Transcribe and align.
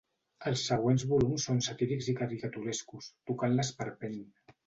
Els 0.51 0.61
següents 0.69 1.03
volums 1.11 1.45
són 1.49 1.59
satírics 1.65 2.09
i 2.13 2.17
caricaturescos, 2.21 3.11
tocant 3.31 3.55
l'esperpent. 3.59 4.19